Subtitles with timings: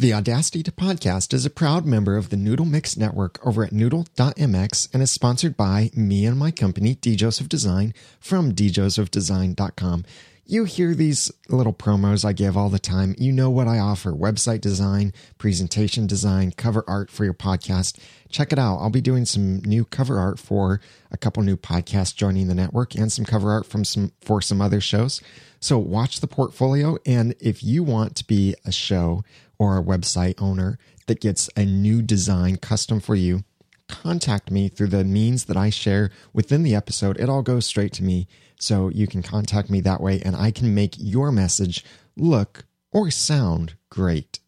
[0.00, 3.70] The Audacity to Podcast is a proud member of the Noodle Mix Network over at
[3.70, 7.16] noodle.mx and is sponsored by me and my company, D.
[7.16, 10.06] Joseph Design, from djosephdesign.com.
[10.46, 13.14] You hear these little promos I give all the time.
[13.18, 17.98] You know what I offer website design, presentation design, cover art for your podcast.
[18.30, 18.78] Check it out.
[18.78, 20.80] I'll be doing some new cover art for
[21.10, 24.62] a couple new podcasts joining the network and some cover art from some for some
[24.62, 25.20] other shows.
[25.60, 29.24] So watch the portfolio and if you want to be a show
[29.60, 33.44] or a website owner that gets a new design custom for you,
[33.88, 37.20] contact me through the means that I share within the episode.
[37.20, 38.26] It all goes straight to me.
[38.58, 41.84] So you can contact me that way and I can make your message
[42.16, 44.40] look or sound great.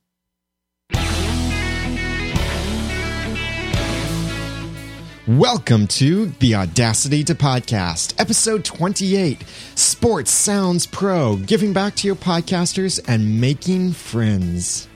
[5.28, 9.44] Welcome to the Audacity to Podcast, episode 28
[9.74, 14.88] Sports Sounds Pro, giving back to your podcasters and making friends.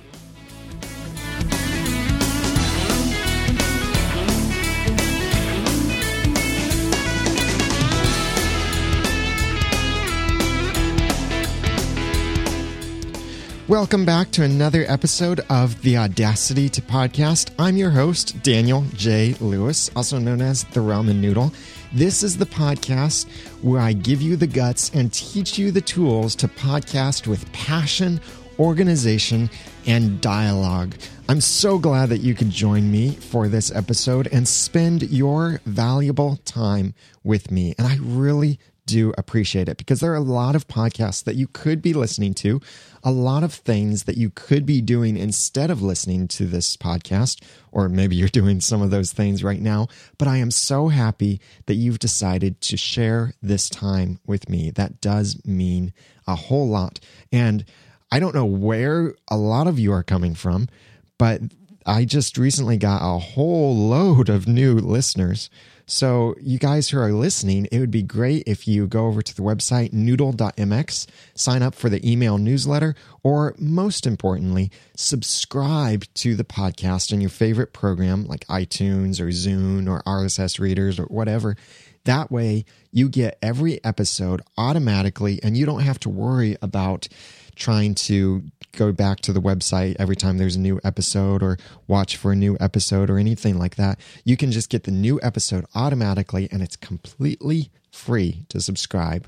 [13.69, 17.51] Welcome back to another episode of the Audacity to Podcast.
[17.59, 19.35] I'm your host, Daniel J.
[19.41, 21.53] Lewis, also known as the Ramen Noodle.
[21.93, 23.29] This is the podcast
[23.63, 28.21] where I give you the guts and teach you the tools to podcast with passion,
[28.61, 29.51] organization,
[29.85, 30.95] and dialogue.
[31.29, 36.37] I'm so glad that you could join me for this episode and spend your valuable
[36.45, 37.75] time with me.
[37.77, 41.49] And I really do appreciate it because there are a lot of podcasts that you
[41.49, 42.61] could be listening to,
[43.03, 47.43] a lot of things that you could be doing instead of listening to this podcast,
[47.73, 49.89] or maybe you're doing some of those things right now.
[50.19, 54.71] But I am so happy that you've decided to share this time with me.
[54.71, 55.93] That does mean
[56.29, 57.01] a whole lot.
[57.33, 57.65] And
[58.13, 60.69] I don't know where a lot of you are coming from,
[61.19, 61.41] but
[61.85, 65.49] I just recently got a whole load of new listeners.
[65.89, 69.37] So, you guys who are listening, it would be great if you go over to
[69.37, 76.43] the website noodle.mx, sign up for the email newsletter, or most importantly, subscribe to the
[76.43, 81.57] podcast in your favorite program like iTunes or Zune or RSS readers or whatever.
[82.03, 87.07] That way, you get every episode automatically and you don't have to worry about
[87.57, 92.17] trying to go back to the website every time there's a new episode or watch
[92.17, 93.99] for a new episode or anything like that.
[94.25, 99.27] You can just get the new episode automatically and it's completely free to subscribe.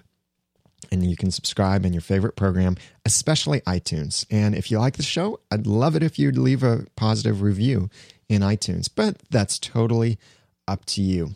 [0.92, 4.24] And you can subscribe in your favorite program, especially iTunes.
[4.30, 7.90] And if you like the show, I'd love it if you'd leave a positive review
[8.28, 10.18] in iTunes, but that's totally
[10.66, 11.34] up to you.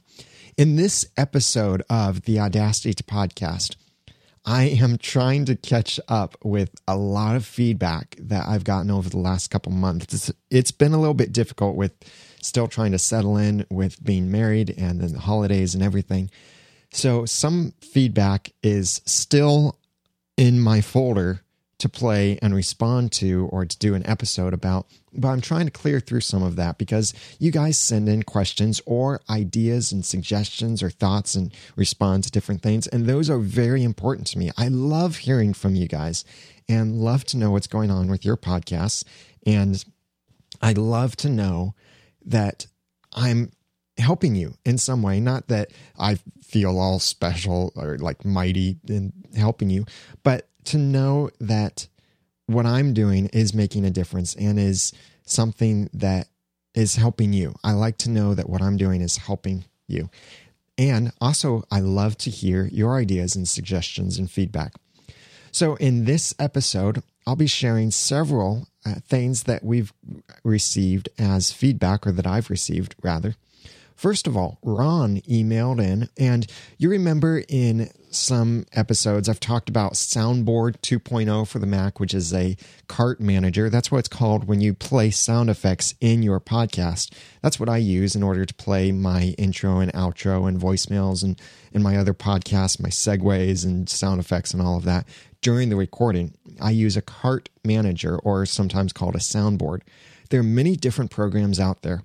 [0.57, 3.77] In this episode of the Audacity to Podcast,
[4.45, 9.09] I am trying to catch up with a lot of feedback that I've gotten over
[9.09, 10.33] the last couple months.
[10.51, 11.93] It's, been a little bit difficult with
[12.43, 16.29] still trying to settle in with being married and then the holidays and everything.
[16.91, 19.79] So some feedback is still
[20.37, 21.42] in my folder
[21.83, 24.87] to play and respond to or to do an episode about.
[25.13, 28.81] But I'm trying to clear through some of that because you guys send in questions
[28.87, 32.87] or ideas and suggestions or thoughts and respond to different things.
[32.87, 34.53] And those are very important to me.
[34.57, 36.25] I love hearing from you guys
[36.69, 39.03] and love to know what's going on with your podcasts.
[39.45, 39.85] And
[40.63, 41.75] I love to know
[42.25, 42.69] that
[43.13, 43.51] I'm
[43.99, 45.19] helping you in some way.
[45.19, 49.85] Not that I feel all special or like mighty in helping you,
[50.23, 51.89] but to know that
[52.47, 54.93] what I'm doing is making a difference and is
[55.25, 56.29] something that
[56.75, 57.55] is helping you.
[57.63, 60.11] I like to know that what I'm doing is helping you.
[60.79, 64.73] And also, I love to hear your ideas and suggestions and feedback.
[65.51, 69.93] So, in this episode, I'll be sharing several uh, things that we've
[70.43, 73.37] received as feedback, or that I've received rather.
[74.03, 76.45] First of all, Ron emailed in, and
[76.77, 82.35] you remember in some episodes, I've talked about Soundboard 2.0 for the Mac, which is
[82.35, 82.57] a
[82.89, 83.71] cart manager.
[83.71, 87.15] That's what it's called when you play sound effects in your podcast.
[87.43, 91.41] That's what I use in order to play my intro and outro and voicemails and,
[91.73, 95.07] and my other podcasts, my segues and sound effects and all of that.
[95.43, 99.83] During the recording, I use a cart manager or sometimes called a soundboard.
[100.31, 102.03] There are many different programs out there.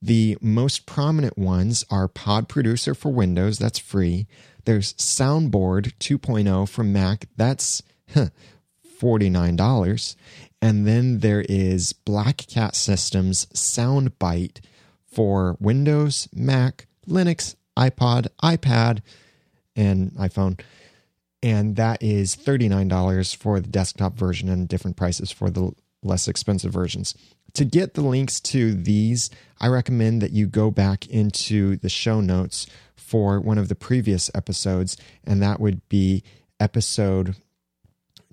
[0.00, 4.26] The most prominent ones are Pod Producer for Windows, that's free.
[4.64, 7.26] There's Soundboard 2.0 from Mac.
[7.36, 7.82] That's
[8.14, 8.28] huh,
[9.00, 10.16] $49.
[10.60, 14.60] And then there is Black Cat Systems SoundByte
[15.06, 19.00] for Windows, Mac, Linux, iPod, iPad,
[19.74, 20.60] and iPhone.
[21.42, 25.72] And that is $39 for the desktop version and different prices for the
[26.02, 27.14] less expensive versions.
[27.54, 29.30] To get the links to these,
[29.60, 34.30] I recommend that you go back into the show notes for one of the previous
[34.34, 36.22] episodes, and that would be
[36.60, 37.36] episode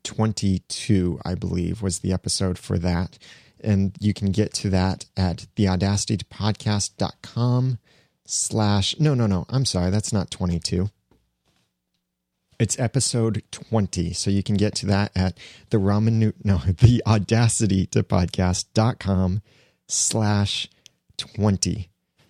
[0.04, 3.18] 22, I believe, was the episode for that.
[3.64, 7.80] And you can get to that at theaudacitypodcast.com
[8.26, 10.90] slash, no, no, no, I'm sorry, that's not 22.
[12.58, 14.14] It's episode 20.
[14.14, 15.38] So you can get to that at
[15.72, 19.42] the Ramen, no, the audacity to podcast.com
[19.88, 20.70] slash
[21.18, 21.90] 20.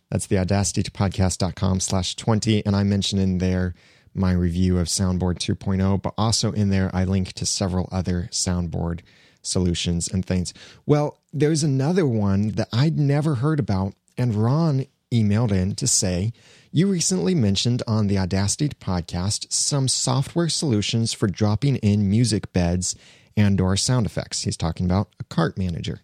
[0.09, 2.65] That's the audacity to podcast.com slash 20.
[2.65, 3.75] And I mentioned in there
[4.13, 9.01] my review of Soundboard 2.0, but also in there, I link to several other soundboard
[9.41, 10.53] solutions and things.
[10.85, 16.33] Well, there's another one that I'd never heard about, and Ron emailed in to say,
[16.75, 22.97] You recently mentioned on the Audacity podcast some software solutions for dropping in music beds
[23.37, 24.41] and or sound effects.
[24.41, 26.01] He's talking about a cart manager.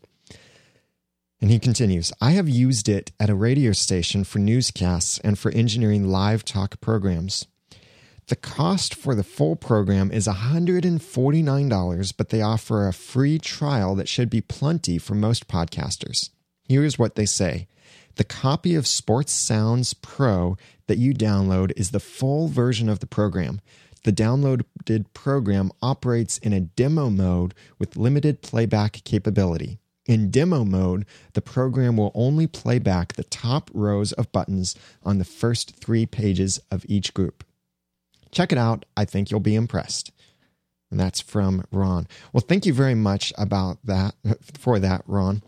[1.39, 5.51] And he continues, I have used it at a radio station for newscasts and for
[5.51, 7.45] engineering live talk programs.
[8.27, 14.09] The cost for the full program is $149, but they offer a free trial that
[14.09, 16.31] should be plenty for most podcasters.
[16.67, 17.67] Here's what they say
[18.15, 20.57] The copy of Sports Sounds Pro
[20.87, 23.61] that you download is the full version of the program.
[24.03, 29.79] The downloaded program operates in a demo mode with limited playback capability.
[30.07, 35.17] In demo mode, the program will only play back the top rows of buttons on
[35.17, 37.43] the first three pages of each group.
[38.31, 38.85] Check it out.
[38.95, 40.11] I think you'll be impressed.
[40.89, 42.07] And that's from Ron.
[42.31, 44.15] Well, thank you very much about that
[44.57, 45.43] for that, Ron.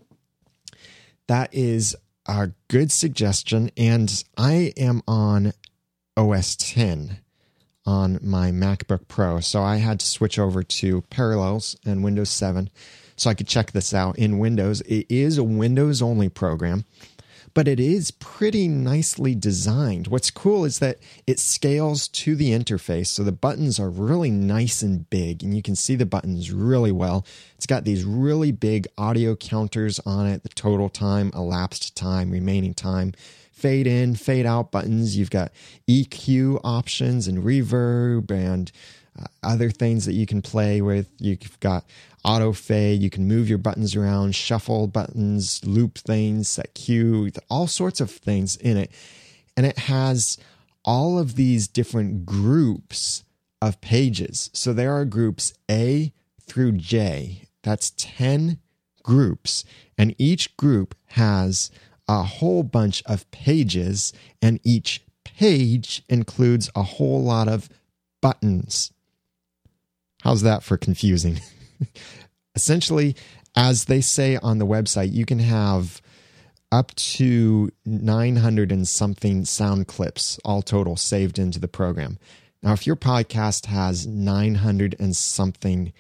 [1.27, 1.95] That is
[2.25, 3.71] a good suggestion.
[3.77, 5.53] And I am on
[6.17, 7.19] OS 10
[7.85, 9.39] on my MacBook Pro.
[9.39, 12.69] So I had to switch over to Parallels and Windows 7
[13.19, 14.81] so I could check this out in Windows.
[14.81, 16.86] It is a Windows only program
[17.54, 20.07] but it is pretty nicely designed.
[20.07, 24.81] What's cool is that it scales to the interface, so the buttons are really nice
[24.81, 27.25] and big, and you can see the buttons really well.
[27.56, 32.74] It's got these really big audio counters on it the total time, elapsed time, remaining
[32.74, 33.13] time.
[33.51, 35.18] Fade in, fade out buttons.
[35.18, 35.51] You've got
[35.89, 38.71] EQ options and reverb and
[39.19, 41.10] uh, other things that you can play with.
[41.19, 41.83] You've got
[42.24, 43.01] auto fade.
[43.01, 48.12] You can move your buttons around, shuffle buttons, loop things, set cue, all sorts of
[48.12, 48.92] things in it.
[49.56, 50.38] And it has
[50.83, 53.24] all of these different groups
[53.62, 54.50] of pages.
[54.54, 57.44] So there are groups A through J.
[57.63, 58.60] That's 10
[59.04, 59.66] groups.
[59.98, 61.69] And each group has
[62.07, 64.12] a whole bunch of pages,
[64.42, 67.69] and each page includes a whole lot of
[68.19, 68.92] buttons.
[70.24, 71.39] How's that for confusing?
[72.56, 73.16] Essentially,
[73.56, 76.02] as they say on the website, you can have
[76.72, 82.20] up to 900 and something sound clips all total saved into the program.
[82.62, 85.94] Now, if your podcast has 900 and something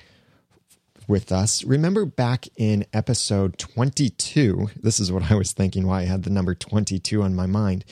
[1.11, 1.65] with us.
[1.65, 6.31] Remember back in episode 22, this is what I was thinking, why I had the
[6.31, 7.85] number 22 on my mind.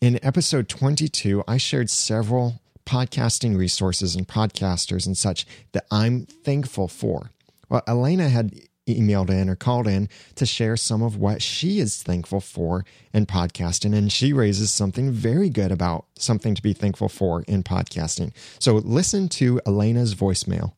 [0.00, 6.88] In episode 22, I shared several podcasting resources and podcasters and such that I'm thankful
[6.88, 7.30] for.
[7.68, 12.02] Well, Elena had emailed in or called in to share some of what she is
[12.02, 13.94] thankful for in podcasting.
[13.94, 18.32] And she raises something very good about something to be thankful for in podcasting.
[18.58, 20.72] So listen to Elena's voicemail.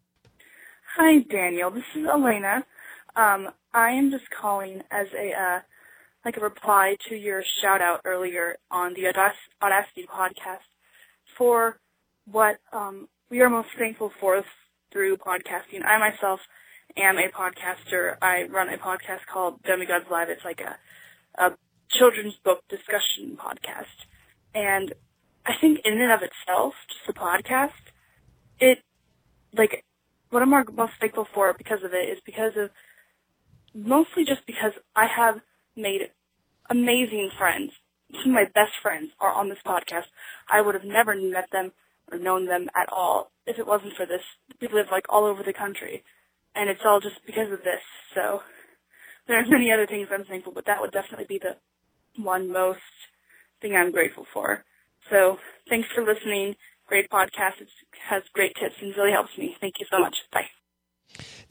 [1.03, 1.71] Hi, Daniel.
[1.71, 2.63] This is Elena.
[3.17, 5.61] Um, I am just calling as a uh,
[6.27, 10.69] like a reply to your shout out earlier on the Audacity podcast
[11.39, 11.81] for
[12.31, 14.45] what um, we are most thankful for
[14.93, 15.83] through podcasting.
[15.87, 16.41] I myself
[16.99, 18.17] am a podcaster.
[18.21, 20.29] I run a podcast called Demigods Live.
[20.29, 21.57] It's like a, a
[21.89, 24.05] children's book discussion podcast.
[24.55, 24.93] And
[25.47, 27.71] I think in and of itself, just the podcast,
[28.59, 28.81] it,
[29.57, 29.83] like,
[30.31, 32.71] what I'm most thankful for because of it is because of,
[33.75, 35.41] mostly just because I have
[35.77, 36.11] made
[36.69, 37.73] amazing friends.
[38.13, 40.07] Some of my best friends are on this podcast.
[40.51, 41.73] I would have never met them
[42.11, 44.23] or known them at all if it wasn't for this.
[44.61, 46.03] We live like all over the country
[46.55, 47.83] and it's all just because of this.
[48.15, 48.41] So
[49.29, 51.57] there are many other things I'm thankful, but that would definitely be the
[52.23, 52.81] one most
[53.61, 54.65] thing I'm grateful for.
[55.11, 56.57] So thanks for listening.
[56.91, 57.61] Great podcast.
[57.61, 57.69] It
[58.09, 59.57] has great tips and really helps me.
[59.61, 60.17] Thank you so much.
[60.33, 60.47] Bye.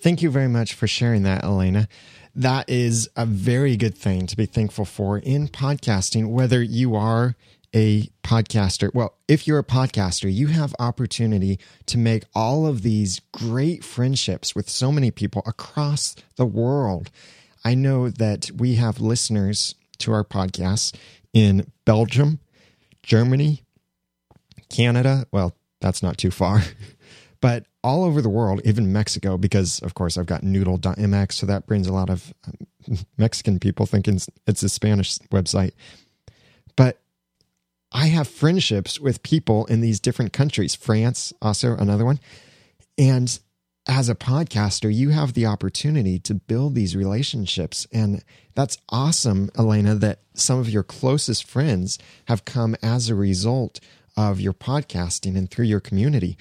[0.01, 1.87] Thank you very much for sharing that, Elena.
[2.35, 7.37] That is a very good thing to be thankful for in podcasting, whether you are
[7.73, 13.21] a podcaster, well, if you're a podcaster, you have opportunity to make all of these
[13.31, 17.11] great friendships with so many people across the world.
[17.63, 20.93] I know that we have listeners to our podcasts
[21.33, 22.39] in Belgium,
[23.03, 23.63] Germany,
[24.69, 25.25] Canada.
[25.31, 26.63] Well, that's not too far,
[27.41, 31.65] but all over the world, even Mexico, because of course I've got noodle.mx, so that
[31.65, 32.33] brings a lot of
[33.17, 35.71] Mexican people thinking it's a Spanish website.
[36.75, 36.99] But
[37.91, 42.19] I have friendships with people in these different countries, France, also another one.
[42.97, 43.39] And
[43.87, 47.87] as a podcaster, you have the opportunity to build these relationships.
[47.91, 48.23] And
[48.53, 53.79] that's awesome, Elena, that some of your closest friends have come as a result
[54.17, 56.37] of your podcasting and through your community.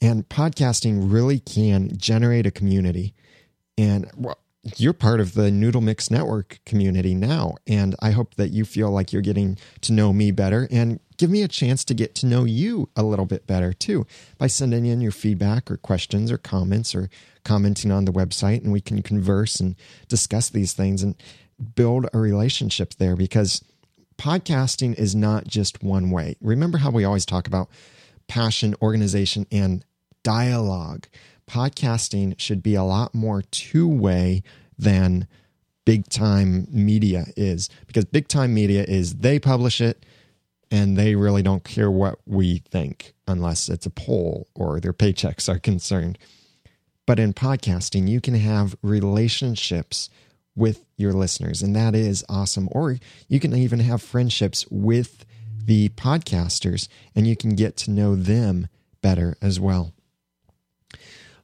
[0.00, 3.14] And podcasting really can generate a community.
[3.78, 4.38] And well,
[4.76, 7.54] you're part of the Noodle Mix Network community now.
[7.66, 11.30] And I hope that you feel like you're getting to know me better and give
[11.30, 14.06] me a chance to get to know you a little bit better too
[14.38, 17.08] by sending in your feedback or questions or comments or
[17.44, 18.62] commenting on the website.
[18.62, 19.76] And we can converse and
[20.08, 21.14] discuss these things and
[21.74, 23.62] build a relationship there because
[24.18, 26.36] podcasting is not just one way.
[26.40, 27.68] Remember how we always talk about
[28.28, 29.84] passion, organization, and
[30.22, 31.06] dialogue
[31.48, 34.42] podcasting should be a lot more two way
[34.78, 35.26] than
[35.84, 40.04] big time media is because big time media is they publish it
[40.70, 45.48] and they really don't care what we think unless it's a poll or their paychecks
[45.48, 46.18] are concerned.
[47.06, 50.10] But in podcasting, you can have relationships
[50.56, 52.68] with your listeners, and that is awesome.
[52.72, 52.96] Or
[53.28, 55.24] you can even have friendships with
[55.66, 58.68] the podcasters and you can get to know them
[59.02, 59.92] better as well.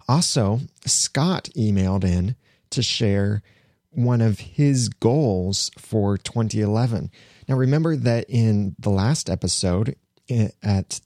[0.08, 2.36] Also, Scott emailed in
[2.70, 3.42] to share
[3.90, 7.10] one of his goals for 2011.
[7.48, 9.96] Now, remember that in the last episode
[10.28, 11.00] eh, at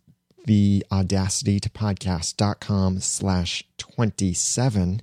[0.44, 5.02] the audacity to podcast.com slash 27,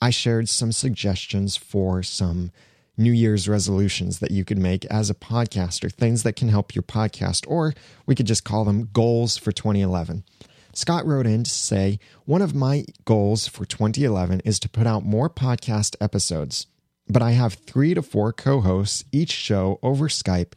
[0.00, 2.50] I shared some suggestions for some
[2.96, 6.82] New Year's resolutions that you could make as a podcaster, things that can help your
[6.82, 7.74] podcast, or
[8.06, 10.24] we could just call them goals for 2011.
[10.72, 15.04] Scott wrote in to say, One of my goals for 2011 is to put out
[15.04, 16.66] more podcast episodes,
[17.08, 20.52] but I have three to four co hosts each show over Skype,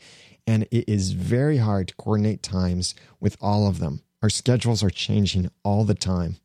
[0.45, 4.01] and it is very hard to coordinate times with all of them.
[4.21, 6.38] Our schedules are changing all the time.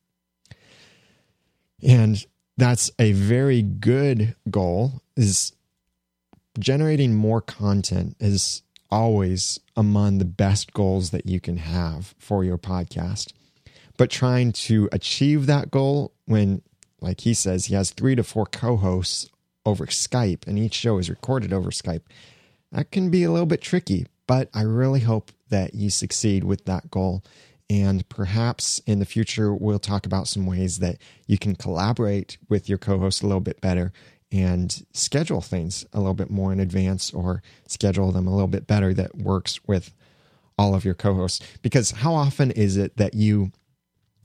[1.82, 2.24] And
[2.58, 5.52] that's a very good goal is
[6.58, 12.58] generating more content is always among the best goals that you can have for your
[12.58, 13.32] podcast
[13.98, 16.62] but trying to achieve that goal when,
[17.02, 19.28] like he says, he has three to four co hosts
[19.66, 22.02] over Skype and each show is recorded over Skype,
[22.72, 24.06] that can be a little bit tricky.
[24.26, 27.24] But I really hope that you succeed with that goal.
[27.70, 30.96] And perhaps in the future, we'll talk about some ways that
[31.26, 33.92] you can collaborate with your co host a little bit better
[34.30, 38.66] and schedule things a little bit more in advance or schedule them a little bit
[38.66, 39.94] better that works with
[40.56, 41.44] all of your co hosts.
[41.62, 43.52] Because how often is it that you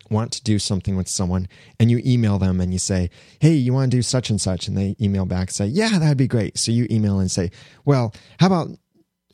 [0.09, 1.47] want to do something with someone
[1.79, 3.09] and you email them and you say,
[3.39, 4.67] Hey, you want to do such and such?
[4.67, 6.57] And they email back and say, Yeah, that'd be great.
[6.57, 7.51] So you email and say,
[7.85, 8.69] Well, how about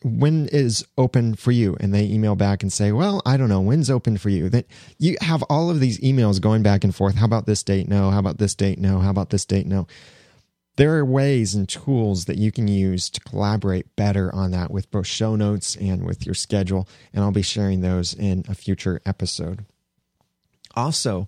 [0.03, 1.75] when is open for you?
[1.79, 3.61] And they email back and say well i don't know.
[3.61, 4.49] When's open for you?
[4.49, 4.65] That
[4.97, 7.15] you have all of these emails going back and forth.
[7.15, 7.87] How about this date?
[7.87, 8.11] No.
[8.11, 8.79] How about this date?
[8.79, 8.99] No.
[8.99, 9.65] How about this date?
[9.65, 9.87] No.
[10.77, 14.89] There are ways and tools that you can use to collaborate better on that with
[14.91, 19.01] both show notes and with your schedule and i'll be sharing those in a future
[19.05, 19.65] episode.
[20.75, 21.27] Also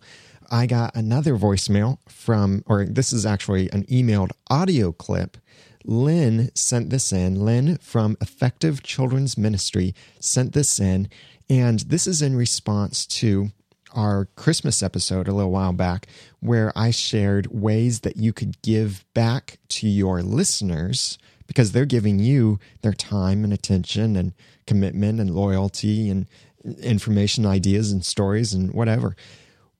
[0.50, 5.38] i got another voicemail from or this is actually an emailed audio clip
[5.86, 7.44] Lynn sent this in.
[7.44, 11.10] Lynn from Effective Children's Ministry sent this in.
[11.50, 13.52] And this is in response to
[13.94, 16.08] our Christmas episode a little while back,
[16.40, 22.20] where I shared ways that you could give back to your listeners because they're giving
[22.20, 24.34] you their time and attention and
[24.66, 26.28] commitment and loyalty and
[26.82, 29.16] information, ideas, and stories and whatever.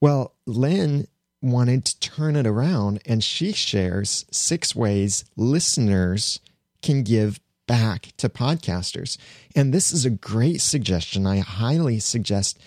[0.02, 1.08] Well, Lynn
[1.42, 6.40] wanted to turn it around, and she shares six ways listeners
[6.82, 9.18] can give back to podcasters.
[9.56, 11.26] And this is a great suggestion.
[11.26, 12.60] I highly suggest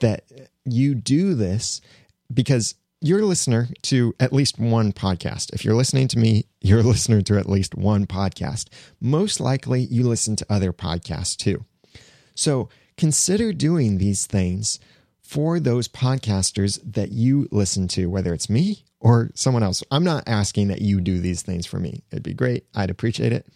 [0.00, 0.24] that
[0.64, 1.80] you do this
[2.32, 5.52] because you're a listener to at least one podcast.
[5.54, 8.68] If you're listening to me, you're a listener to at least one podcast.
[9.00, 11.64] Most likely, you listen to other podcasts too.
[12.34, 14.78] So consider doing these things
[15.30, 19.80] for those podcasters that you listen to, whether it's me or someone else.
[19.88, 22.02] I'm not asking that you do these things for me.
[22.10, 22.66] It'd be great.
[22.74, 23.46] I'd appreciate it.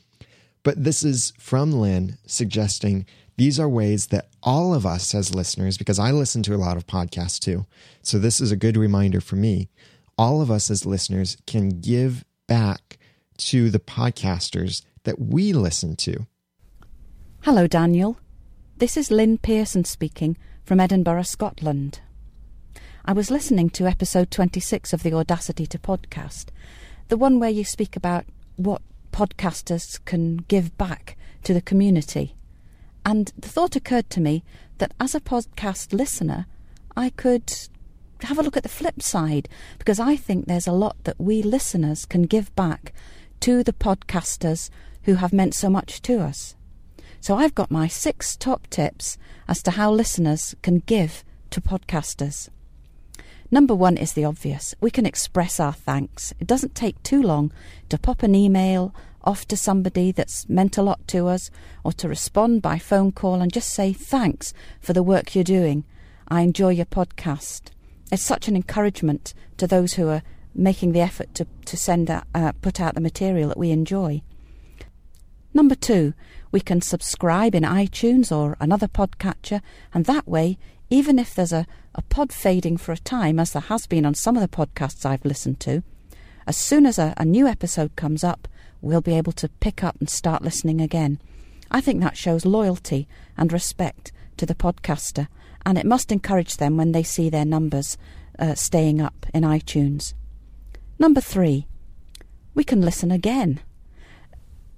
[0.62, 5.76] But this is from Lynn suggesting these are ways that all of us as listeners,
[5.76, 7.66] because I listen to a lot of podcasts too.
[8.02, 9.68] So this is a good reminder for me.
[10.16, 12.98] All of us as listeners can give back
[13.38, 16.24] to the podcasters that we listen to.
[17.40, 18.20] Hello, Daniel.
[18.76, 22.00] This is Lynn Pearson speaking from Edinburgh, Scotland.
[23.04, 26.46] I was listening to episode 26 of the Audacity to podcast,
[27.08, 28.24] the one where you speak about
[28.56, 28.80] what
[29.12, 32.34] podcasters can give back to the community.
[33.04, 34.42] And the thought occurred to me
[34.78, 36.46] that as a podcast listener,
[36.96, 37.52] I could
[38.22, 41.42] have a look at the flip side because I think there's a lot that we
[41.42, 42.94] listeners can give back
[43.40, 44.70] to the podcasters
[45.02, 46.54] who have meant so much to us.
[47.24, 49.16] So I've got my six top tips
[49.48, 52.50] as to how listeners can give to podcasters.
[53.50, 54.74] Number one is the obvious.
[54.82, 56.34] We can express our thanks.
[56.38, 57.50] It doesn't take too long
[57.88, 61.50] to pop an email off to somebody that's meant a lot to us
[61.82, 65.84] or to respond by phone call and just say thanks for the work you're doing.
[66.28, 67.70] I enjoy your podcast.
[68.12, 70.22] It's such an encouragement to those who are
[70.54, 74.20] making the effort to, to send out, uh, put out the material that we enjoy.
[75.54, 76.14] Number two,
[76.54, 79.60] we can subscribe in iTunes or another podcatcher,
[79.92, 80.56] and that way,
[80.88, 84.14] even if there's a, a pod fading for a time, as there has been on
[84.14, 85.82] some of the podcasts I've listened to,
[86.46, 88.46] as soon as a, a new episode comes up,
[88.80, 91.20] we'll be able to pick up and start listening again.
[91.72, 95.26] I think that shows loyalty and respect to the podcaster,
[95.66, 97.98] and it must encourage them when they see their numbers
[98.38, 100.14] uh, staying up in iTunes.
[101.00, 101.66] Number three,
[102.54, 103.58] we can listen again.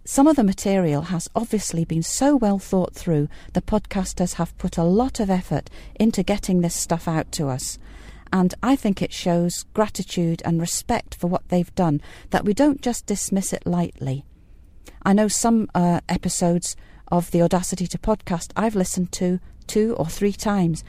[0.09, 4.79] Some of the material has obviously been so well thought through, the podcasters have put
[4.79, 7.77] a lot of effort into getting this stuff out to us.
[8.33, 12.83] And I think it shows gratitude and respect for what they've done, that we don't
[12.83, 14.25] just dismiss it lightly.
[15.03, 16.77] I know some uh, episodes
[17.09, 20.85] of the Audacity to podcast I've listened to two or three times.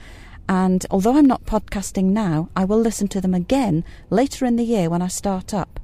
[0.47, 4.63] And although I'm not podcasting now, I will listen to them again later in the
[4.63, 5.79] year when I start up.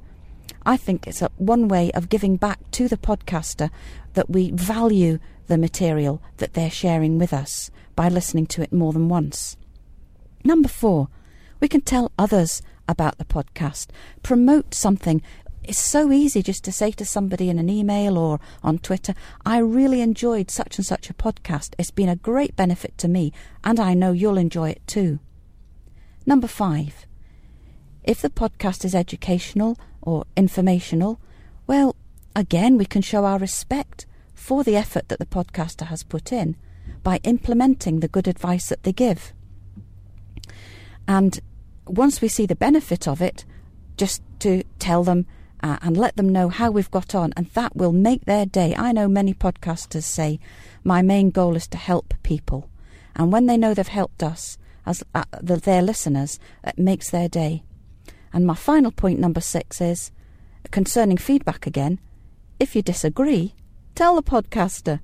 [0.66, 3.70] I think it's a, one way of giving back to the podcaster
[4.14, 8.92] that we value the material that they're sharing with us by listening to it more
[8.92, 9.56] than once.
[10.42, 11.08] Number four,
[11.60, 13.88] we can tell others about the podcast,
[14.22, 15.22] promote something.
[15.62, 19.14] It's so easy just to say to somebody in an email or on Twitter,
[19.46, 21.74] I really enjoyed such and such a podcast.
[21.78, 25.20] It's been a great benefit to me, and I know you'll enjoy it too.
[26.26, 27.06] Number five,
[28.02, 31.20] if the podcast is educational or informational,
[31.66, 31.96] well,
[32.36, 36.56] again, we can show our respect for the effort that the podcaster has put in
[37.02, 39.32] by implementing the good advice that they give.
[41.08, 41.40] And
[41.86, 43.44] once we see the benefit of it,
[43.96, 45.26] just to tell them
[45.62, 48.74] uh, and let them know how we've got on, and that will make their day.
[48.76, 50.40] I know many podcasters say,
[50.82, 52.68] My main goal is to help people.
[53.16, 57.28] And when they know they've helped us, as uh, the, their listeners, it makes their
[57.28, 57.62] day.
[58.34, 60.10] And my final point, number six, is
[60.72, 62.00] concerning feedback again.
[62.58, 63.54] If you disagree,
[63.94, 64.98] tell the podcaster.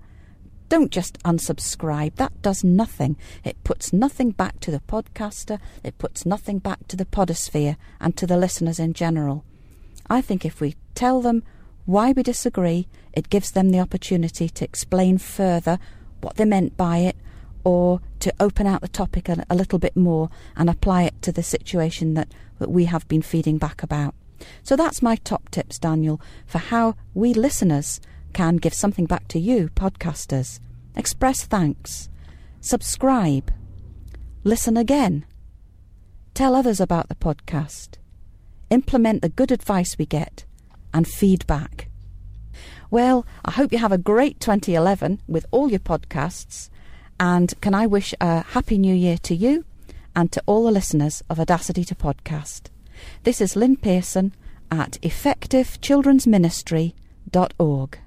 [0.68, 2.16] Don't just unsubscribe.
[2.16, 3.16] That does nothing.
[3.44, 8.16] It puts nothing back to the podcaster, it puts nothing back to the podosphere and
[8.16, 9.44] to the listeners in general.
[10.08, 11.44] I think if we tell them
[11.86, 15.78] why we disagree, it gives them the opportunity to explain further
[16.20, 17.16] what they meant by it
[17.62, 21.33] or to open out the topic a, a little bit more and apply it to
[21.33, 24.14] the situation that, that we have been feeding back about.
[24.62, 28.00] So that's my top tips, Daniel, for how we listeners
[28.33, 30.61] can give something back to you, podcasters.
[30.96, 32.09] Express thanks.
[32.61, 33.52] Subscribe.
[34.44, 35.26] Listen again.
[36.35, 37.98] Tell others about the podcast.
[38.70, 40.44] Implement the good advice we get
[40.94, 41.88] and feedback.
[42.90, 46.69] Well, I hope you have a great 2011 with all your podcasts.
[47.20, 49.64] And can I wish a happy new year to you
[50.16, 52.70] and to all the listeners of Audacity to Podcast.
[53.24, 54.33] This is Lynn Pearson
[54.70, 57.98] at effectivechildrensministry.org.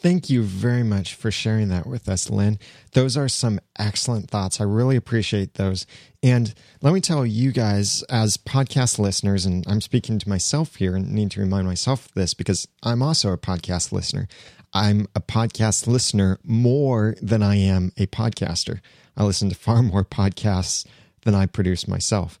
[0.00, 2.58] Thank you very much for sharing that with us, Lynn.
[2.92, 4.60] Those are some excellent thoughts.
[4.60, 5.86] I really appreciate those.
[6.22, 6.52] And
[6.82, 11.12] let me tell you guys, as podcast listeners, and I'm speaking to myself here and
[11.12, 14.26] need to remind myself of this because I'm also a podcast listener.
[14.72, 18.80] I'm a podcast listener more than I am a podcaster.
[19.16, 20.86] I listen to far more podcasts
[21.22, 22.40] than I produce myself.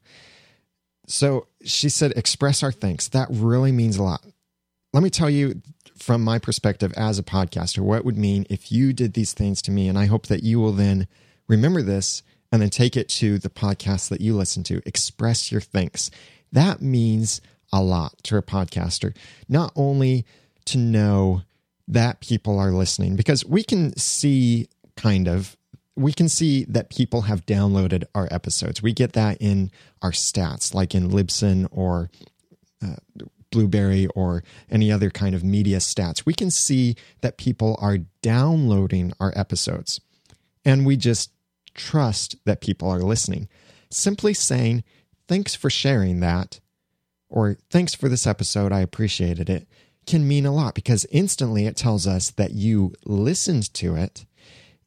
[1.06, 3.08] So she said, express our thanks.
[3.08, 4.24] That really means a lot.
[4.92, 5.62] Let me tell you
[5.96, 9.70] from my perspective as a podcaster what would mean if you did these things to
[9.70, 9.88] me.
[9.88, 11.06] And I hope that you will then
[11.48, 14.80] remember this and then take it to the podcast that you listen to.
[14.86, 16.10] Express your thanks.
[16.52, 17.40] That means
[17.72, 19.14] a lot to a podcaster,
[19.48, 20.24] not only
[20.66, 21.42] to know
[21.86, 25.56] that people are listening, because we can see kind of
[25.96, 28.80] we can see that people have downloaded our episodes.
[28.80, 32.08] We get that in our stats, like in Libsyn or
[32.80, 32.94] uh,
[33.50, 36.24] Blubrry or any other kind of media stats.
[36.24, 40.00] We can see that people are downloading our episodes,
[40.64, 41.32] and we just
[41.78, 43.48] trust that people are listening.
[43.90, 44.84] Simply saying,
[45.26, 46.60] thanks for sharing that,
[47.30, 49.66] or thanks for this episode, I appreciated it,
[50.06, 54.26] can mean a lot because instantly it tells us that you listened to it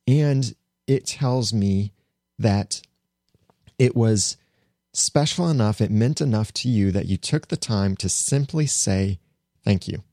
[0.08, 0.56] and
[0.88, 1.94] it tells me
[2.40, 2.82] that
[3.78, 4.38] it was
[4.94, 9.20] special enough, it meant enough to you that you took the time to simply say
[9.64, 10.04] thank you.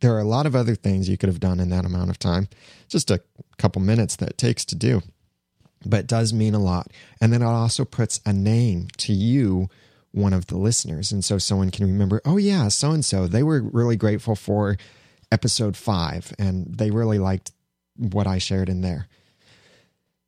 [0.00, 2.18] There are a lot of other things you could have done in that amount of
[2.18, 2.48] time,
[2.88, 3.22] just a
[3.56, 5.02] couple minutes that it takes to do,
[5.84, 6.90] but does mean a lot.
[7.20, 9.68] And then it also puts a name to you,
[10.12, 11.12] one of the listeners.
[11.12, 14.76] And so someone can remember, oh, yeah, so and so, they were really grateful for
[15.32, 17.50] episode five and they really liked
[17.96, 19.08] what I shared in there.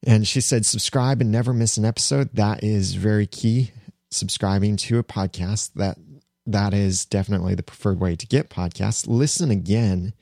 [0.04, 2.30] And she said, subscribe and never miss an episode.
[2.34, 3.72] That is very key.
[4.10, 5.98] Subscribing to a podcast that
[6.46, 9.06] that is definitely the preferred way to get podcasts.
[9.08, 10.14] Listen again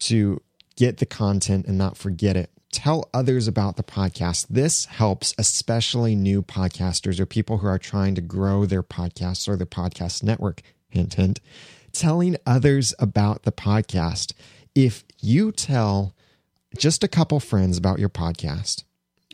[0.00, 0.40] to
[0.76, 2.50] get the content and not forget it.
[2.72, 4.46] Tell others about the podcast.
[4.48, 9.56] This helps especially new podcasters or people who are trying to grow their podcasts or
[9.56, 10.62] their podcast network.
[10.88, 11.40] Hint, hint.
[11.92, 14.32] Telling others about the podcast.
[14.74, 16.14] If you tell
[16.76, 18.84] just a couple friends about your podcast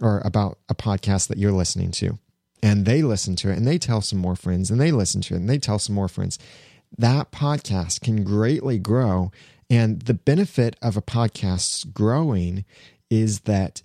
[0.02, 2.18] or about a podcast that you're listening to,
[2.60, 5.34] and they listen to it and they tell some more friends and they listen to
[5.34, 6.40] it and they tell some more friends,
[6.96, 9.30] that podcast can greatly grow.
[9.70, 12.64] And the benefit of a podcast growing
[13.10, 13.82] is that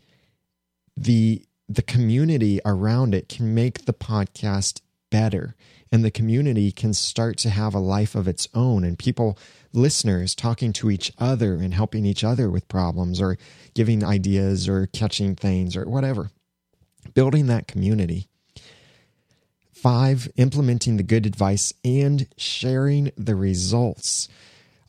[0.96, 5.56] the the community around it can make the podcast better
[5.92, 9.38] and the community can start to have a life of its own and people
[9.74, 13.38] listeners talking to each other and helping each other with problems or
[13.74, 16.32] giving ideas or catching things or whatever.
[17.14, 18.28] Building that community.
[19.72, 24.30] Five, implementing the good advice and sharing the results.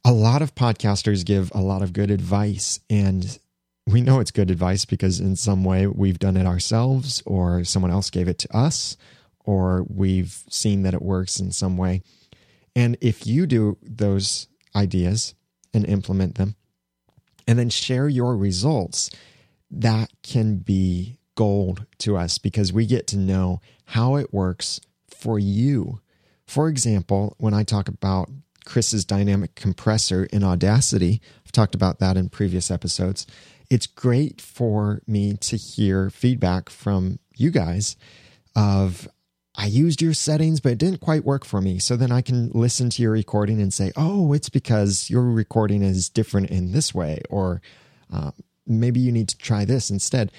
[0.05, 3.39] A lot of podcasters give a lot of good advice, and
[3.87, 7.91] we know it's good advice because in some way we've done it ourselves, or someone
[7.91, 8.97] else gave it to us,
[9.45, 12.03] or we've seen that it works in some way.
[12.75, 15.35] And if you do those ideas
[15.73, 16.57] and implement them,
[17.47, 19.11] and then share your results.
[19.71, 25.39] That can be gold to us because we get to know how it works for
[25.39, 26.01] you.
[26.47, 28.31] For example, when I talk about
[28.65, 33.27] Chris's dynamic compressor in Audacity, I've talked about that in previous episodes.
[33.71, 37.97] It's great for me to hear feedback from you guys
[38.55, 39.09] of
[39.57, 41.79] I used your settings, but it didn't quite work for me.
[41.79, 45.83] So then I can listen to your recording and say, oh, it's because your recording
[45.83, 47.63] is different in this way, or
[48.13, 48.33] uh,
[48.67, 50.33] maybe you need to try this instead.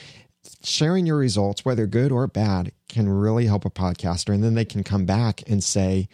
[0.64, 4.34] Sharing your results, whether good or bad, can really help a podcaster.
[4.34, 6.10] And then they can come back and say,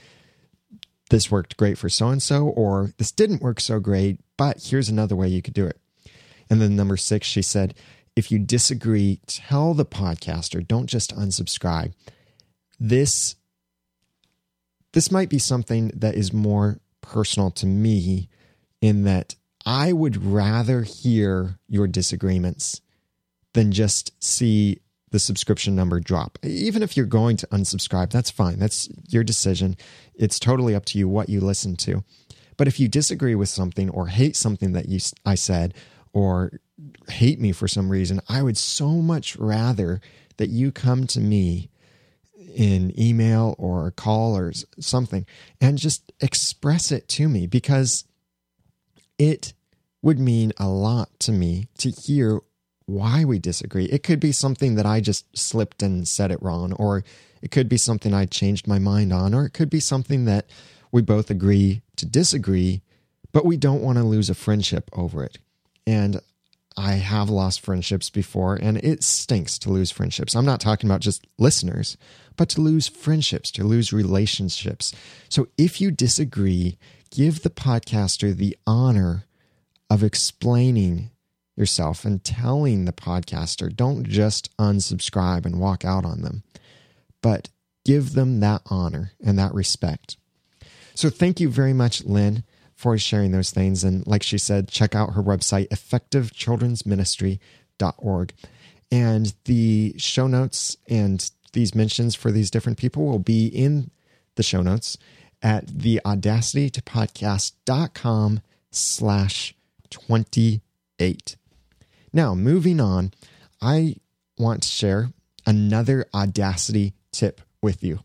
[1.10, 4.90] this worked great for so and so, or this didn't work so great, but here's
[4.90, 5.81] another way you could do it.
[6.52, 7.74] And then number six, she said,
[8.16, 11.94] if you disagree, tell the podcaster, don't just unsubscribe.
[12.78, 13.38] This
[14.94, 18.28] this might be something that is more personal to me
[18.82, 19.36] in that
[19.66, 22.82] I would rather hear your disagreements
[23.54, 26.38] than just see the subscription number drop.
[26.44, 28.60] Even if you're going to unsubscribe, that's fine.
[28.60, 29.78] That's your decision.
[30.14, 32.04] It's totally up to you what you listen to.
[32.58, 35.74] But if you disagree with something or hate something that you I said
[36.14, 36.60] or
[37.10, 40.02] hate me for some reason, I would so much rather
[40.38, 41.70] that you come to me
[42.56, 45.26] in email or a call or something
[45.60, 48.04] and just express it to me because
[49.18, 49.54] it
[50.02, 52.42] would mean a lot to me to hear
[52.86, 53.86] why we disagree.
[53.86, 57.04] It could be something that I just slipped and said it wrong, or
[57.42, 60.48] it could be something I changed my mind on, or it could be something that
[60.92, 62.82] we both agree to disagree,
[63.32, 65.38] but we don't want to lose a friendship over it.
[65.86, 66.22] And
[66.78, 70.36] I have lost friendships before, and it stinks to lose friendships.
[70.36, 71.98] I'm not talking about just listeners,
[72.38, 74.94] but to lose friendships, to lose relationships.
[75.30, 76.78] So if you disagree,
[77.10, 79.26] give the podcaster the honor
[79.90, 81.12] of explaining
[81.58, 83.76] yourself and telling the podcaster.
[83.76, 86.44] Don't just unsubscribe and walk out on them,
[87.22, 87.50] but
[87.86, 90.16] give them that honor and that respect.
[90.96, 92.44] So thank you very much, Lynn
[92.82, 93.84] for sharing those things.
[93.84, 98.34] And like she said, check out her website, effectivechildrensministry.org.
[98.92, 103.92] And the show notes and these mentions for these different people will be in
[104.36, 104.98] the show notes
[105.44, 108.42] at the audacity to podcast.com
[108.72, 109.54] slash
[109.92, 111.36] 28.
[112.12, 113.14] Now, moving on,
[113.62, 113.98] I
[114.40, 115.12] want to share
[115.46, 118.00] another Audacity tip with you.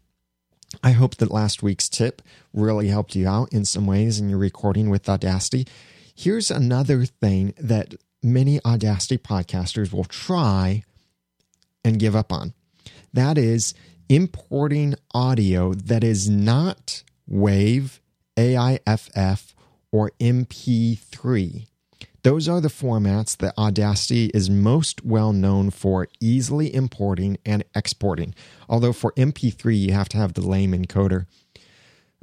[0.82, 4.38] I hope that last week's tip really helped you out in some ways in your
[4.38, 5.66] recording with Audacity.
[6.14, 10.82] Here's another thing that many Audacity podcasters will try
[11.84, 12.54] and give up on
[13.12, 13.74] that is
[14.08, 17.98] importing audio that is not WAV,
[18.36, 19.54] AIFF,
[19.90, 21.66] or MP3.
[22.26, 28.34] Those are the formats that Audacity is most well known for easily importing and exporting.
[28.68, 31.26] Although for MP3, you have to have the lame encoder.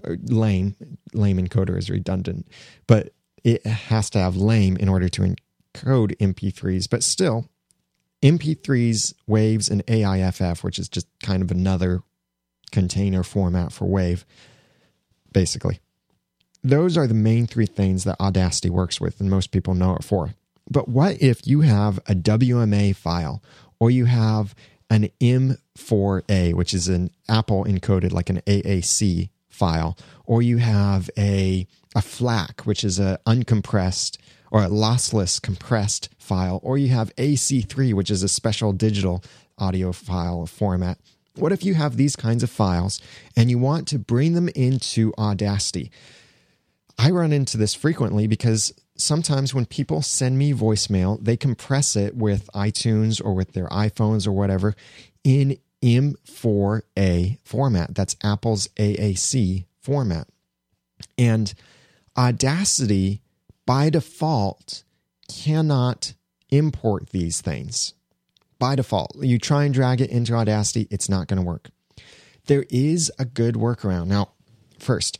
[0.03, 0.75] Uh, lame,
[1.13, 2.49] lame encoder is redundant,
[2.85, 3.13] but
[3.45, 6.89] it has to have lame in order to encode MP3s.
[6.89, 7.47] But still,
[8.21, 12.01] MP3s, waves, and AIFF, which is just kind of another
[12.73, 14.25] container format for wave,
[15.31, 15.79] basically
[16.63, 20.03] those are the main three things that Audacity works with, and most people know it
[20.03, 20.33] for.
[20.69, 23.43] But what if you have a WMA file
[23.79, 24.55] or you have
[24.89, 31.67] an M4A, which is an Apple encoded like an AAC file, or you have a,
[31.95, 34.17] a FLAC, which is an uncompressed
[34.51, 39.23] or a lossless compressed file, or you have AC3, which is a special digital
[39.57, 40.99] audio file format.
[41.35, 43.01] What if you have these kinds of files
[43.35, 45.91] and you want to bring them into Audacity?
[46.97, 52.15] I run into this frequently because sometimes when people send me voicemail, they compress it
[52.15, 54.75] with iTunes or with their iPhones or whatever
[55.23, 57.95] in M4A format.
[57.95, 60.27] That's Apple's AAC format.
[61.17, 61.53] And
[62.15, 63.21] Audacity,
[63.65, 64.83] by default,
[65.27, 66.13] cannot
[66.49, 67.93] import these things.
[68.59, 71.69] By default, you try and drag it into Audacity, it's not going to work.
[72.45, 74.07] There is a good workaround.
[74.07, 74.33] Now,
[74.79, 75.19] first,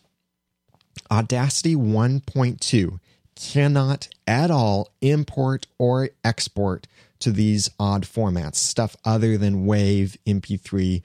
[1.11, 2.99] Audacity 1.2
[3.35, 6.87] cannot at all import or export
[7.19, 11.01] to these odd formats, stuff other than WAV, MP3,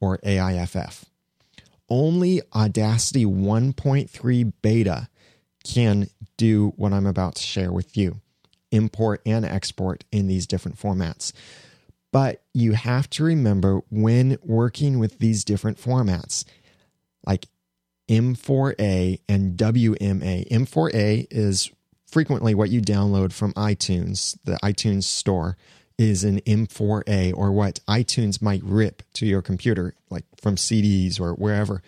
[0.00, 1.06] or AIFF.
[1.88, 5.08] Only Audacity 1.3 beta
[5.64, 8.20] can do what I'm about to share with you
[8.70, 11.32] import and export in these different formats.
[12.10, 16.44] But you have to remember when working with these different formats,
[17.26, 17.46] like
[18.12, 20.46] M4A and WMA.
[20.48, 21.70] M4A is
[22.06, 25.56] frequently what you download from iTunes, the iTunes store
[25.96, 31.32] is an M4A or what iTunes might rip to your computer, like from CDs or
[31.32, 31.82] wherever,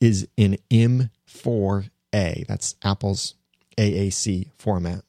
[0.00, 2.46] is an M4A.
[2.48, 3.34] That's Apple's
[3.76, 5.04] AAC format.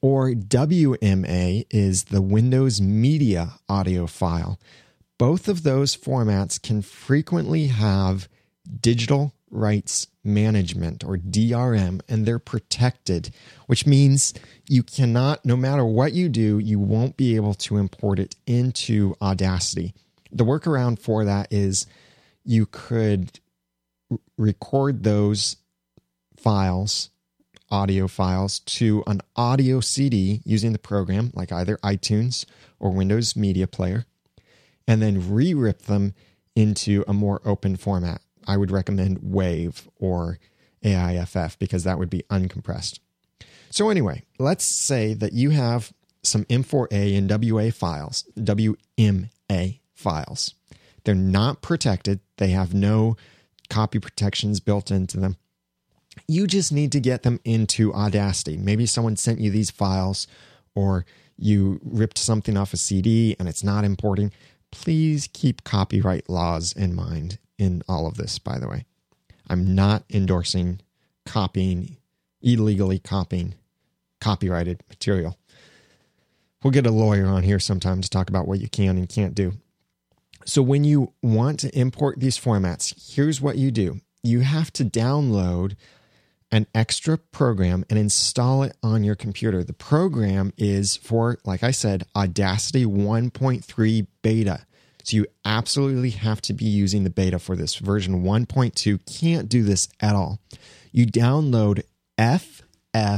[0.00, 4.58] Or WMA is the Windows Media audio file.
[5.18, 8.28] Both of those formats can frequently have
[8.80, 13.30] digital rights management or DRM, and they're protected,
[13.66, 14.32] which means
[14.68, 19.14] you cannot, no matter what you do, you won't be able to import it into
[19.20, 19.94] Audacity.
[20.30, 21.86] The workaround for that is
[22.44, 23.40] you could
[24.36, 25.56] record those
[26.36, 27.10] files
[27.70, 32.44] audio files to an audio CD using the program, like either iTunes
[32.78, 34.06] or Windows Media Player,
[34.86, 36.14] and then re rip them
[36.56, 38.20] into a more open format.
[38.50, 40.40] I would recommend WAV or
[40.82, 42.98] AIFF because that would be uncompressed.
[43.70, 45.92] So, anyway, let's say that you have
[46.24, 50.54] some M4A and WA files, WMA files.
[51.04, 53.16] They're not protected, they have no
[53.68, 55.36] copy protections built into them.
[56.26, 58.56] You just need to get them into Audacity.
[58.56, 60.26] Maybe someone sent you these files
[60.74, 64.32] or you ripped something off a CD and it's not importing.
[64.72, 68.86] Please keep copyright laws in mind in all of this, by the way.
[69.48, 70.80] I'm not endorsing
[71.26, 71.98] copying,
[72.40, 73.54] illegally copying
[74.20, 75.38] copyrighted material.
[76.62, 79.34] We'll get a lawyer on here sometime to talk about what you can and can't
[79.34, 79.54] do.
[80.46, 84.84] So, when you want to import these formats, here's what you do you have to
[84.84, 85.76] download
[86.52, 89.62] an extra program and install it on your computer.
[89.62, 94.66] The program is for, like I said, Audacity 1.3 beta.
[95.02, 97.76] So you absolutely have to be using the beta for this.
[97.76, 100.40] Version 1.2 can't do this at all.
[100.92, 101.82] You download
[102.18, 103.14] FFmpeg.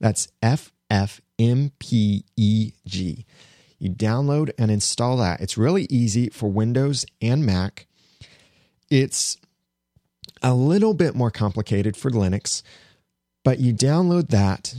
[0.00, 2.22] That's FFmpeg.
[2.36, 5.40] You download and install that.
[5.40, 7.86] It's really easy for Windows and Mac.
[8.90, 9.36] It's
[10.42, 12.62] a little bit more complicated for Linux,
[13.42, 14.74] but you download that,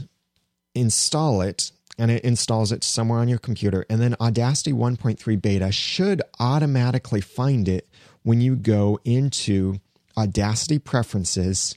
[0.74, 3.84] install it, and it installs it somewhere on your computer.
[3.88, 7.88] And then Audacity 1.3 beta should automatically find it
[8.22, 9.80] when you go into
[10.16, 11.76] Audacity preferences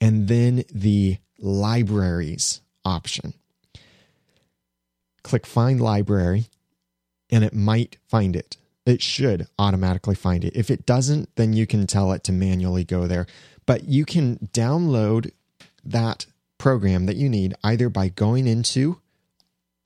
[0.00, 3.34] and then the libraries option.
[5.22, 6.46] Click Find Library
[7.30, 8.56] and it might find it.
[8.86, 10.56] It should automatically find it.
[10.56, 13.26] If it doesn't, then you can tell it to manually go there.
[13.66, 15.30] But you can download
[15.84, 16.26] that
[16.58, 19.00] program that you need either by going into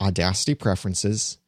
[0.05, 1.39] Audacity Preferences,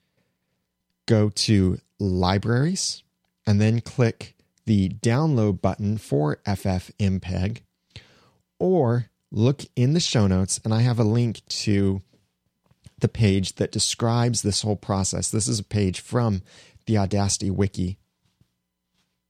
[1.05, 3.03] go to Libraries,
[3.45, 7.59] and then click the download button for FFmpeg,
[8.59, 12.01] or look in the show notes, and I have a link to
[12.99, 15.29] the page that describes this whole process.
[15.29, 16.41] This is a page from
[16.87, 17.99] the Audacity Wiki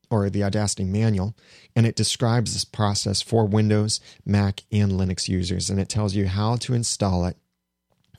[0.10, 1.36] or the Audacity manual,
[1.76, 6.28] and it describes this process for Windows, Mac, and Linux users, and it tells you
[6.28, 7.36] how to install it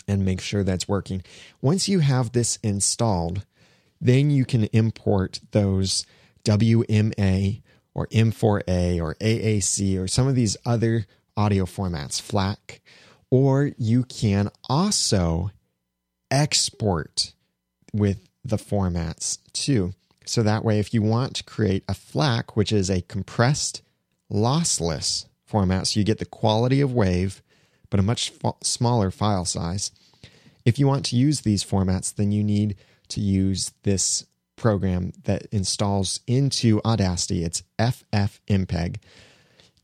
[0.08, 1.22] and make sure that's working.
[1.60, 3.44] Once you have this installed,
[4.00, 6.06] then you can import those
[6.44, 7.62] WMA
[7.94, 12.80] or M4A or AAC or some of these other audio formats, FLAC,
[13.30, 15.50] or you can also
[16.30, 17.32] export
[17.92, 19.94] with the formats too.
[20.24, 23.82] So that way, if you want to create a FLAC, which is a compressed,
[24.30, 27.40] lossless format, so you get the quality of WAV,
[27.90, 29.90] but a much smaller file size.
[30.64, 32.76] If you want to use these formats, then you need
[33.08, 34.24] to use this
[34.56, 37.44] program that installs into Audacity.
[37.44, 38.96] It's FFmpeg.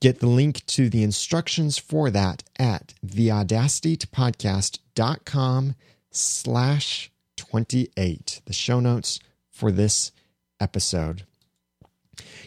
[0.00, 5.74] Get the link to the instructions for that at theaudacitytopodcast.com
[6.10, 9.18] slash 28, the show notes
[9.50, 10.12] for this
[10.60, 11.24] episode.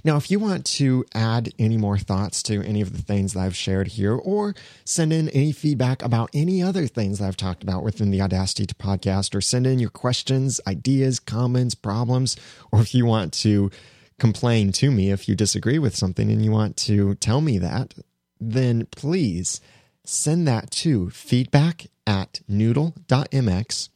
[0.03, 3.41] Now, if you want to add any more thoughts to any of the things that
[3.41, 7.63] I've shared here, or send in any feedback about any other things that I've talked
[7.63, 12.35] about within the Audacity to podcast, or send in your questions, ideas, comments, problems,
[12.71, 13.71] or if you want to
[14.19, 17.93] complain to me if you disagree with something and you want to tell me that,
[18.39, 19.61] then please
[20.03, 23.89] send that to feedback at noodle.mx.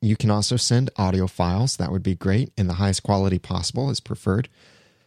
[0.00, 1.78] You can also send audio files.
[1.78, 2.52] That would be great.
[2.58, 4.50] And the highest quality possible is preferred.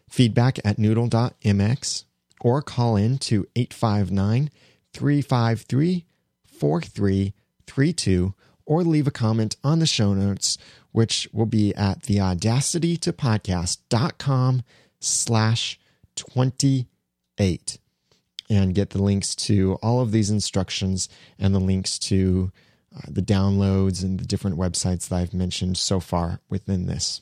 [0.09, 2.05] Feedback at noodle.mx
[2.41, 4.51] or call in to 859
[4.93, 6.05] 353
[6.45, 8.33] 4332
[8.65, 10.57] or leave a comment on the show notes,
[10.91, 14.63] which will be at theaudacitytopodcast.com
[14.99, 15.79] slash
[16.15, 17.77] 28
[18.49, 22.51] and get the links to all of these instructions and the links to
[22.95, 27.21] uh, the downloads and the different websites that I've mentioned so far within this.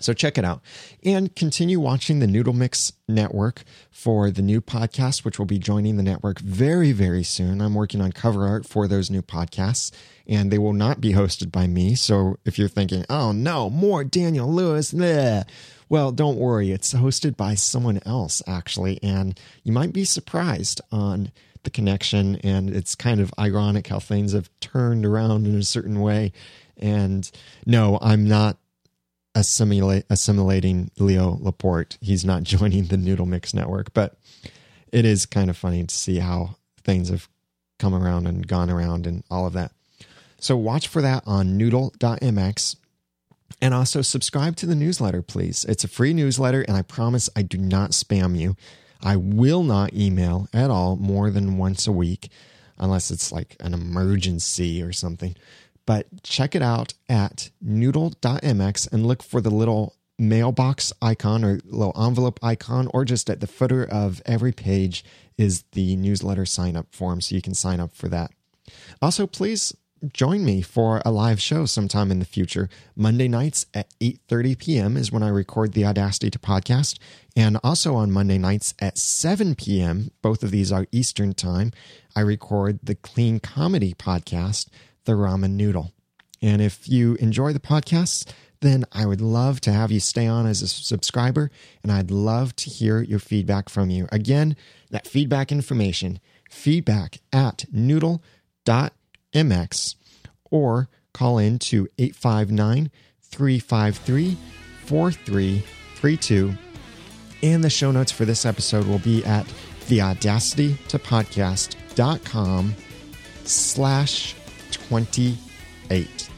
[0.00, 0.62] So check it out
[1.04, 5.96] and continue watching the Noodle Mix Network for the new podcast, which will be joining
[5.96, 7.60] the network very, very soon.
[7.60, 9.92] I'm working on cover art for those new podcasts
[10.26, 11.94] and they will not be hosted by me.
[11.94, 15.44] So if you're thinking, oh no, more Daniel Lewis, bleh.
[15.88, 16.70] well, don't worry.
[16.70, 19.02] It's hosted by someone else actually.
[19.02, 21.30] And you might be surprised on
[21.62, 22.36] the connection.
[22.36, 26.32] And it's kind of ironic how things have turned around in a certain way.
[26.76, 27.30] And
[27.66, 28.56] no, I'm not
[29.34, 31.98] assimilate, assimilating Leo Laporte.
[32.00, 34.18] He's not joining the Noodle Mix Network, but
[34.92, 37.28] it is kind of funny to see how things have
[37.78, 39.72] come around and gone around and all of that.
[40.38, 42.76] So watch for that on noodle.mx
[43.60, 45.64] and also subscribe to the newsletter, please.
[45.68, 48.56] It's a free newsletter, and I promise I do not spam you.
[49.02, 52.30] I will not email at all more than once a week
[52.78, 55.36] unless it's like an emergency or something.
[55.90, 62.00] But check it out at noodle.mx and look for the little mailbox icon or little
[62.00, 65.04] envelope icon, or just at the footer of every page
[65.36, 67.20] is the newsletter sign up form.
[67.20, 68.30] So you can sign up for that.
[69.02, 69.74] Also, please
[70.12, 72.68] join me for a live show sometime in the future.
[72.94, 74.96] Monday nights at 8:30 p.m.
[74.96, 77.00] is when I record the Audacity to podcast,
[77.34, 80.12] and also on Monday nights at 7 p.m.
[80.22, 81.72] Both of these are Eastern time.
[82.14, 84.68] I record the Clean Comedy podcast,
[85.04, 85.92] The Ramen Noodle.
[86.42, 90.46] And if you enjoy the podcast, then I would love to have you stay on
[90.46, 91.50] as a subscriber,
[91.82, 94.06] and I'd love to hear your feedback from you.
[94.12, 94.56] Again,
[94.90, 96.20] that feedback information,
[96.50, 98.20] feedback at noodle.mx,
[100.50, 102.90] or call in to 859
[103.22, 104.36] 353
[104.84, 106.54] 4332.
[107.42, 109.46] And the show notes for this episode will be at
[109.86, 112.74] theaudacitytopodcast.com
[113.44, 114.34] slash
[114.90, 116.30] 28.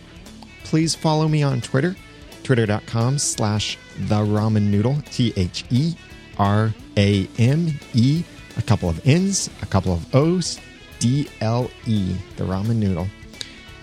[0.62, 1.96] Please follow me on Twitter
[2.42, 5.94] twitter.com slash the ramen noodle, T H E
[6.38, 8.24] R A M E,
[8.58, 10.60] a couple of N's, a couple of O's,
[10.98, 13.08] D L E, the ramen noodle,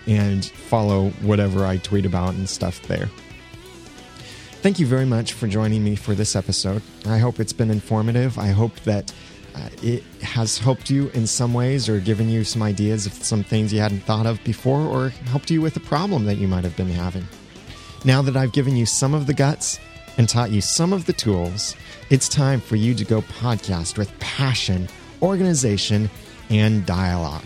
[0.07, 3.09] and follow whatever I tweet about and stuff there.
[4.61, 6.81] Thank you very much for joining me for this episode.
[7.07, 8.37] I hope it's been informative.
[8.37, 9.11] I hope that
[9.59, 13.43] Uh, it has helped you in some ways or given you some ideas of some
[13.43, 16.63] things you hadn't thought of before or helped you with a problem that you might
[16.63, 17.27] have been having.
[18.05, 19.79] Now that I've given you some of the guts
[20.17, 21.75] and taught you some of the tools,
[22.09, 24.87] it's time for you to go podcast with passion,
[25.21, 26.09] organization,
[26.49, 27.45] and dialogue.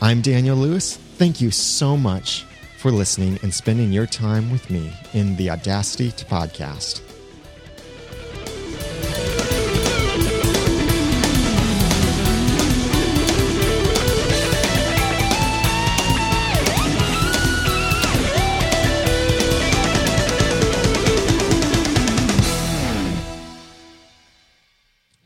[0.00, 0.96] I'm Daniel Lewis.
[0.96, 2.44] Thank you so much
[2.78, 7.09] for listening and spending your time with me in the Audacity to Podcast.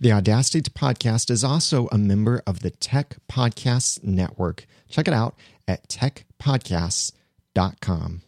[0.04, 4.66] The Audacity to Podcast is also a member of the Tech Podcasts Network.
[4.86, 5.34] Check it out
[5.66, 8.20] at techpodcasts.com.